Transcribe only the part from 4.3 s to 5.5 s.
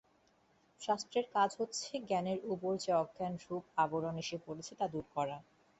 পড়েছে, তা দূর করা।